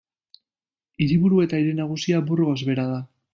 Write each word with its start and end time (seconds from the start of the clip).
Hiriburu 1.03 1.43
eta 1.45 1.59
hiri 1.61 1.75
nagusia 1.81 2.23
Burgos 2.31 2.57
bera 2.73 2.89
da. 2.95 2.99